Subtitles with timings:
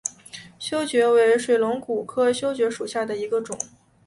[0.57, 3.55] 修蕨为水龙骨科修蕨属下的一个种。